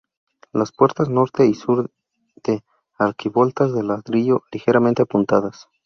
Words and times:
Las 0.51 0.71
puertas 0.71 1.09
norte 1.09 1.45
y 1.45 1.53
sur 1.53 1.91
de 2.43 2.63
arquivoltas 2.97 3.71
de 3.71 3.83
ladrillo 3.83 4.41
ligeramente 4.51 5.03
apuntadas. 5.03 5.67